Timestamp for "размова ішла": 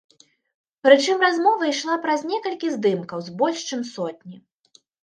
1.25-1.99